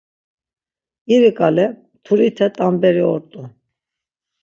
[1.13, 1.65] İri ǩale
[1.99, 3.41] mturite t̆amberi ort̆u.